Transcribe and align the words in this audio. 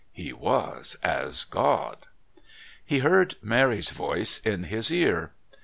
He 0.13 0.33
was 0.33 0.97
as 1.03 1.43
God... 1.43 2.07
He 2.83 2.99
heard 3.05 3.35
Mary's 3.39 3.91
voice 3.91 4.39
in 4.39 4.63
his 4.63 4.91
ear. 4.91 5.29